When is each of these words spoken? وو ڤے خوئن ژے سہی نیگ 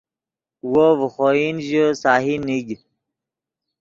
وو 0.71 0.87
ڤے 0.97 1.07
خوئن 1.13 1.55
ژے 1.67 1.85
سہی 2.01 2.35
نیگ 2.45 2.67